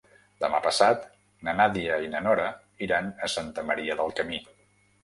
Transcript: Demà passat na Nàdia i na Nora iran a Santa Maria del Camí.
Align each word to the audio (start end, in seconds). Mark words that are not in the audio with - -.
Demà 0.43 0.61
passat 0.67 1.05
na 1.49 1.53
Nàdia 1.59 2.01
i 2.07 2.09
na 2.15 2.25
Nora 2.29 2.49
iran 2.89 3.13
a 3.29 3.31
Santa 3.37 3.71
Maria 3.71 4.01
del 4.03 4.15
Camí. 4.23 4.43